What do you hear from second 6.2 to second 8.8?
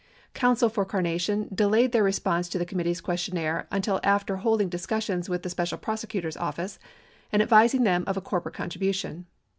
office and advising them of a corporate con